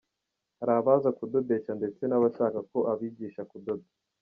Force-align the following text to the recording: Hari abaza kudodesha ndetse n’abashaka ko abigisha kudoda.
Hari 0.59 0.71
abaza 0.79 1.09
kudodesha 1.17 1.71
ndetse 1.79 2.01
n’abashaka 2.05 2.59
ko 2.71 2.79
abigisha 2.91 3.41
kudoda. 3.51 3.85